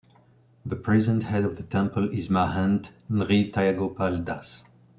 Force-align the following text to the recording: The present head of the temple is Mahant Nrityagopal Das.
The 0.65 0.77
present 0.77 1.21
head 1.21 1.43
of 1.43 1.57
the 1.57 1.61
temple 1.63 2.09
is 2.09 2.27
Mahant 2.27 2.89
Nrityagopal 3.11 4.25
Das. 4.25 4.63